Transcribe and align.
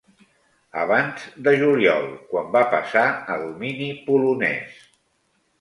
Abans 0.83 1.27
de 1.47 1.53
juliol, 1.63 2.09
quan 2.33 2.49
va 2.57 2.63
passar 2.73 3.05
a 3.35 3.39
domini 3.45 3.91
polonès. 4.09 4.85